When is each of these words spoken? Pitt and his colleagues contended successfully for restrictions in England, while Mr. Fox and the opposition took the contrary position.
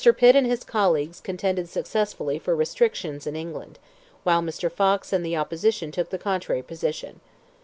Pitt 0.17 0.35
and 0.35 0.47
his 0.47 0.63
colleagues 0.63 1.19
contended 1.21 1.69
successfully 1.69 2.39
for 2.39 2.55
restrictions 2.55 3.27
in 3.27 3.35
England, 3.35 3.77
while 4.23 4.41
Mr. 4.41 4.71
Fox 4.71 5.13
and 5.13 5.23
the 5.23 5.37
opposition 5.37 5.91
took 5.91 6.09
the 6.09 6.17
contrary 6.17 6.63
position. 6.63 7.19